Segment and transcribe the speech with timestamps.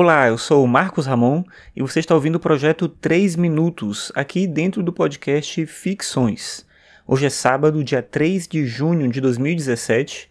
[0.00, 1.42] Olá, eu sou o Marcos Ramon
[1.74, 6.64] e você está ouvindo o projeto 3 Minutos aqui dentro do podcast Ficções.
[7.04, 10.30] Hoje é sábado, dia 3 de junho de 2017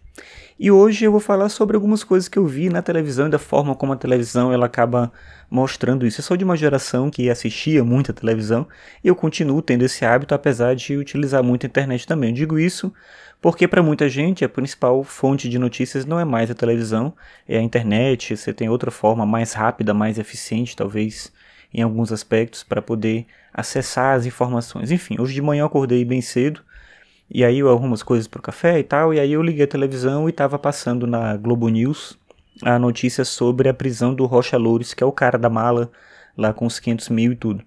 [0.58, 3.38] e hoje eu vou falar sobre algumas coisas que eu vi na televisão e da
[3.38, 5.12] forma como a televisão ela acaba
[5.48, 6.18] mostrando isso.
[6.18, 8.66] Eu sou de uma geração que assistia muito a televisão
[9.04, 12.30] e eu continuo tendo esse hábito apesar de utilizar muito a internet também.
[12.30, 12.92] Eu digo isso
[13.40, 17.14] porque para muita gente a principal fonte de notícias não é mais a televisão,
[17.46, 18.36] é a internet.
[18.36, 21.32] Você tem outra forma mais rápida, mais eficiente, talvez
[21.72, 24.90] em alguns aspectos, para poder acessar as informações.
[24.90, 26.62] Enfim, hoje de manhã eu acordei bem cedo
[27.30, 29.68] e aí eu arrumo as coisas pro café e tal, e aí eu liguei a
[29.68, 32.18] televisão e estava passando na Globo News
[32.62, 35.90] a notícia sobre a prisão do Rocha Loures, que é o cara da mala
[36.36, 37.62] lá com os 500 mil e tudo.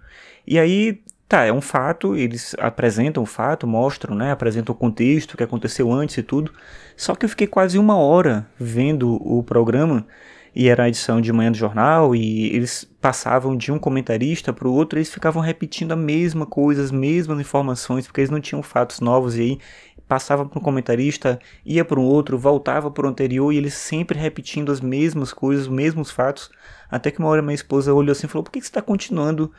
[0.45, 5.33] E aí, tá, é um fato, eles apresentam o fato, mostram, né, apresentam o contexto,
[5.33, 6.51] o que aconteceu antes e tudo.
[6.97, 10.05] Só que eu fiquei quase uma hora vendo o programa
[10.53, 14.67] e era a edição de manhã do jornal e eles passavam de um comentarista para
[14.67, 18.61] o outro, eles ficavam repetindo a mesma coisa, as mesmas informações, porque eles não tinham
[18.61, 19.59] fatos novos e aí
[20.07, 24.19] passava para um comentarista, ia para um outro, voltava para o anterior e eles sempre
[24.19, 26.49] repetindo as mesmas coisas, os mesmos fatos,
[26.89, 29.51] até que uma hora minha esposa olhou assim e falou: "Por que você está continuando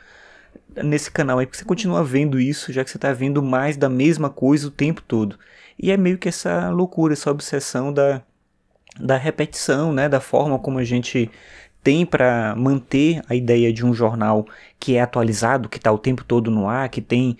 [0.75, 1.47] nesse canal aí?
[1.47, 4.67] Por que você continua vendo isso, já que você está vendo mais da mesma coisa
[4.67, 5.39] o tempo todo?"
[5.79, 8.21] E é meio que essa loucura, essa obsessão da
[8.99, 11.29] da repetição, né, da forma como a gente
[11.83, 14.45] tem para manter a ideia de um jornal
[14.79, 17.37] que é atualizado, que está o tempo todo no ar, que tem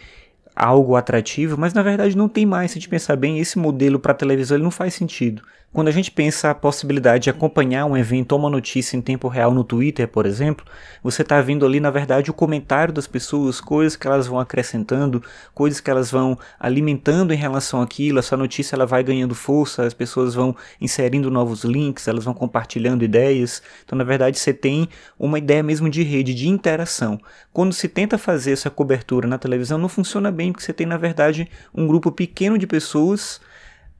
[0.56, 2.72] algo atrativo, mas na verdade não tem mais.
[2.72, 5.42] Se a gente pensar bem, esse modelo para televisão ele não faz sentido.
[5.74, 9.28] Quando a gente pensa a possibilidade de acompanhar um evento ou uma notícia em tempo
[9.28, 10.64] real no Twitter, por exemplo,
[11.02, 15.24] você está vendo ali, na verdade, o comentário das pessoas, coisas que elas vão acrescentando,
[15.52, 19.96] coisas que elas vão alimentando em relação àquilo, essa notícia ela vai ganhando força, as
[19.96, 23.64] pessoas vão inserindo novos links, elas vão compartilhando ideias.
[23.84, 24.88] Então, na verdade, você tem
[25.18, 27.20] uma ideia mesmo de rede, de interação.
[27.52, 30.98] Quando se tenta fazer essa cobertura na televisão, não funciona bem, porque você tem, na
[30.98, 33.42] verdade, um grupo pequeno de pessoas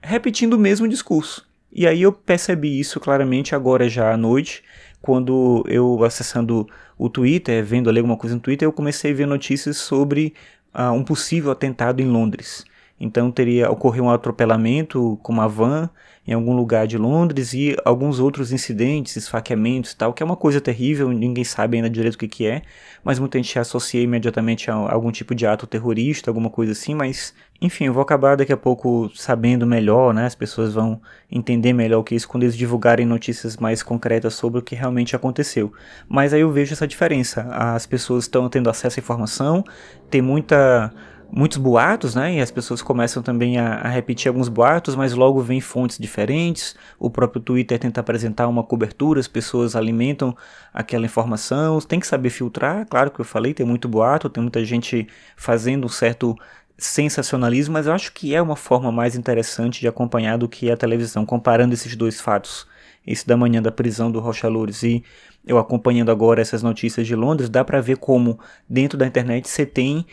[0.04, 1.52] repetindo o mesmo discurso.
[1.76, 4.64] E aí eu percebi isso claramente agora já à noite,
[5.02, 6.68] quando eu acessando
[6.98, 10.34] o Twitter, vendo ali alguma coisa no Twitter, eu comecei a ver notícias sobre
[10.74, 12.64] uh, um possível atentado em Londres.
[13.04, 15.90] Então teria ocorrido um atropelamento com uma van
[16.26, 20.38] em algum lugar de Londres e alguns outros incidentes, esfaqueamentos e tal, que é uma
[20.38, 22.62] coisa terrível, ninguém sabe ainda direito o que, que é,
[23.04, 27.34] mas muita gente associa imediatamente a algum tipo de ato terrorista, alguma coisa assim, mas
[27.62, 30.26] enfim, eu vou acabar daqui a pouco sabendo melhor, né?
[30.26, 34.34] As pessoas vão entender melhor o que é isso quando eles divulgarem notícias mais concretas
[34.34, 35.72] sobre o que realmente aconteceu.
[36.08, 37.48] Mas aí eu vejo essa diferença.
[37.52, 39.64] As pessoas estão tendo acesso à informação,
[40.10, 40.92] tem muita
[41.36, 42.36] muitos boatos, né?
[42.36, 46.76] E as pessoas começam também a, a, repetir alguns boatos, mas logo vem fontes diferentes.
[47.00, 50.38] O próprio Twitter tenta apresentar uma cobertura, as pessoas alimentam
[50.72, 51.80] aquela informação.
[51.82, 55.86] Tem que saber filtrar, claro que eu falei, tem muito boato, tem muita gente fazendo
[55.86, 56.36] um certo
[56.78, 60.78] sensacionalismo, mas eu acho que é uma forma mais interessante de acompanhar do que a
[60.78, 62.68] televisão, comparando esses dois fatos.
[63.06, 65.04] Esse da manhã da prisão do Rocha Loures e
[65.46, 68.40] eu acompanhando agora essas notícias de Londres, dá para ver como
[68.70, 70.06] dentro da internet você tem,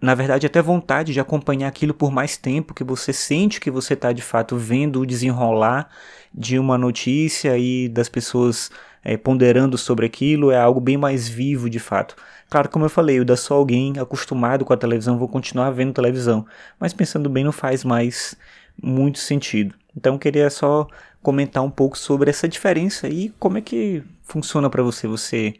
[0.00, 3.94] na verdade, até vontade de acompanhar aquilo por mais tempo, que você sente que você
[3.94, 5.90] está de fato vendo o desenrolar
[6.32, 8.70] de uma notícia e das pessoas
[9.04, 12.16] é, ponderando sobre aquilo, é algo bem mais vivo de fato.
[12.48, 15.92] Claro, como eu falei, eu da só alguém acostumado com a televisão, vou continuar vendo
[15.92, 16.46] televisão,
[16.78, 18.36] mas pensando bem, não faz mais
[18.82, 19.74] muito sentido.
[19.96, 20.86] Então, queria só
[21.22, 25.06] comentar um pouco sobre essa diferença e como é que funciona para você.
[25.06, 25.54] Você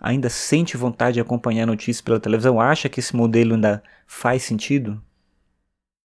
[0.00, 2.60] ainda sente vontade de acompanhar notícias pela televisão?
[2.60, 5.02] Acha que esse modelo ainda faz sentido?